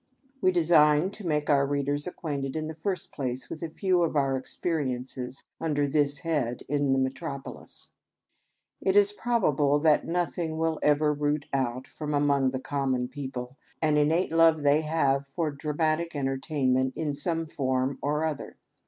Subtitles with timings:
[0.41, 4.15] We design to make our readers acquainted in the first place with a few of
[4.15, 7.91] our experiences under this head in the metropolis.
[8.81, 13.95] It is probable that nothing will ever root out from among the common people an
[13.95, 18.57] innate love they have for dramatic entertainment ia some form or other.